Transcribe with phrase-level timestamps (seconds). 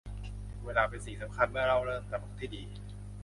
[0.65, 2.63] เวลาเป็นสิ่งสำคัญเมื่อเล่าเรื่องตลกที่ดี